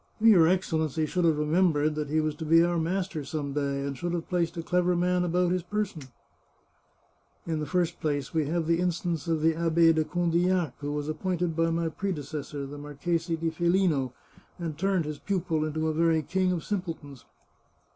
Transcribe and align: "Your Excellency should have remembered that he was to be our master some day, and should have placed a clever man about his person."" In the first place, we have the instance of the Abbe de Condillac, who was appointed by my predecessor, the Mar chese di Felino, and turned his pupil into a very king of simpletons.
"Your 0.19 0.47
Excellency 0.47 1.05
should 1.05 1.25
have 1.25 1.37
remembered 1.37 1.93
that 1.93 2.09
he 2.09 2.19
was 2.21 2.33
to 2.37 2.43
be 2.43 2.63
our 2.63 2.79
master 2.79 3.23
some 3.23 3.53
day, 3.53 3.83
and 3.85 3.95
should 3.95 4.13
have 4.13 4.27
placed 4.29 4.57
a 4.57 4.63
clever 4.63 4.95
man 4.95 5.23
about 5.23 5.51
his 5.51 5.61
person."" 5.61 6.01
In 7.45 7.59
the 7.59 7.67
first 7.67 7.99
place, 8.01 8.33
we 8.33 8.47
have 8.47 8.65
the 8.65 8.79
instance 8.79 9.27
of 9.27 9.43
the 9.43 9.53
Abbe 9.55 9.93
de 9.93 10.03
Condillac, 10.03 10.73
who 10.79 10.91
was 10.91 11.07
appointed 11.07 11.55
by 11.55 11.69
my 11.69 11.87
predecessor, 11.87 12.65
the 12.65 12.79
Mar 12.79 12.95
chese 12.95 13.27
di 13.27 13.51
Felino, 13.51 14.11
and 14.57 14.75
turned 14.75 15.05
his 15.05 15.19
pupil 15.19 15.63
into 15.63 15.87
a 15.87 15.93
very 15.93 16.23
king 16.23 16.51
of 16.51 16.63
simpletons. 16.63 17.25